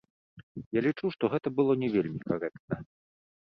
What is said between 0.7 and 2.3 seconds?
Я лічу, што гэта было не вельмі